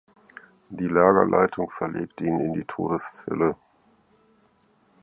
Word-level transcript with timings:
Die 0.71 0.87
Lagerleitung 0.87 1.69
verlegt 1.69 2.21
ihn 2.21 2.39
in 2.39 2.53
die 2.53 2.63
Todeszelle. 2.65 3.55